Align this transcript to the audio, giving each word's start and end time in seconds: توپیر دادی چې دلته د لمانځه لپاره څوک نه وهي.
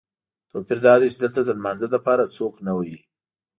توپیر 0.51 0.79
دادی 0.85 1.07
چې 1.13 1.17
دلته 1.23 1.41
د 1.43 1.49
لمانځه 1.57 1.87
لپاره 1.95 2.31
څوک 2.35 2.53
نه 2.65 2.73
وهي. 2.77 2.99